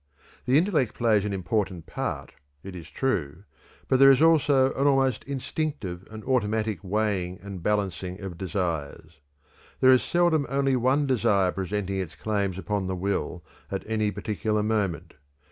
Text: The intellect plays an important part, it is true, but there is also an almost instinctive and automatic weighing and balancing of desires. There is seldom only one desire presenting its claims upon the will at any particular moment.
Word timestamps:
The 0.47 0.57
intellect 0.57 0.95
plays 0.95 1.25
an 1.25 1.31
important 1.31 1.85
part, 1.85 2.33
it 2.63 2.75
is 2.75 2.89
true, 2.89 3.43
but 3.87 3.99
there 3.99 4.09
is 4.09 4.19
also 4.19 4.73
an 4.73 4.87
almost 4.87 5.23
instinctive 5.25 6.07
and 6.09 6.23
automatic 6.23 6.79
weighing 6.83 7.39
and 7.39 7.61
balancing 7.61 8.19
of 8.19 8.35
desires. 8.35 9.19
There 9.79 9.93
is 9.93 10.01
seldom 10.01 10.47
only 10.49 10.75
one 10.75 11.05
desire 11.05 11.51
presenting 11.51 11.97
its 11.99 12.15
claims 12.15 12.57
upon 12.57 12.87
the 12.87 12.95
will 12.95 13.43
at 13.69 13.83
any 13.85 14.09
particular 14.09 14.63
moment. 14.63 15.13